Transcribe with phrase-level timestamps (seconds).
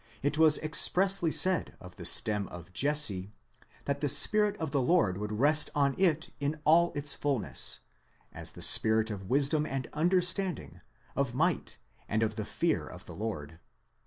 [0.23, 3.31] it was expressly said of the stem of Jesse,
[3.85, 7.81] that the spirit of the Lord would rest on it in all its fulness,
[8.33, 10.81] as the Spirit of wisdom and understanding,
[11.15, 11.77] of might,
[12.09, 13.59] and of the fear of the Lord.